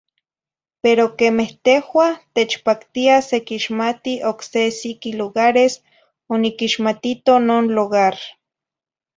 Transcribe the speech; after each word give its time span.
Pero 0.83 1.03
quemeh 1.19 1.51
tehuah 1.65 2.15
techpactia 2.35 3.15
sequixmati 3.29 4.13
oc 4.29 4.39
se 4.51 4.63
siqui 4.79 5.11
lugares, 5.21 5.73
oniquixmatito 6.35 7.33
non 7.49 7.63
lugar. 7.77 8.15